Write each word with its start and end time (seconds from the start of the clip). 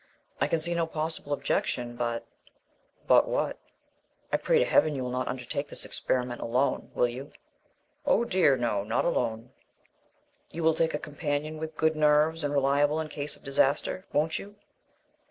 I 0.39 0.47
can 0.47 0.59
see 0.59 0.73
no 0.73 0.87
possible 0.87 1.31
objection, 1.31 1.95
but" 1.95 2.25
"But 3.07 3.27
what?" 3.27 3.59
"I 4.33 4.37
pray 4.37 4.57
to 4.57 4.65
Heaven 4.65 4.95
you 4.95 5.03
will 5.03 5.11
not 5.11 5.27
undertake 5.27 5.67
this 5.67 5.85
experiment 5.85 6.41
alone, 6.41 6.89
will 6.95 7.07
you?" 7.07 7.33
"Oh 8.03 8.23
dear, 8.25 8.57
no; 8.57 8.83
not 8.83 9.05
alone." 9.05 9.51
"You 10.49 10.63
will 10.63 10.73
take 10.73 10.95
a 10.95 10.97
companion 10.97 11.57
with 11.59 11.77
good 11.77 11.95
nerves, 11.95 12.43
and 12.43 12.51
reliable 12.51 12.99
in 12.99 13.09
case 13.09 13.35
of 13.35 13.43
disaster, 13.43 14.07
won't 14.11 14.39
you?" 14.39 14.55